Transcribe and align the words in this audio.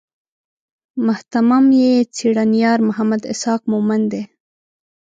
مهتمم 1.07 1.65
یې 1.81 1.93
څېړنیار 2.15 2.79
محمد 2.87 3.21
اسحاق 3.33 3.61
مومند 3.71 4.05
دی. 4.11 4.23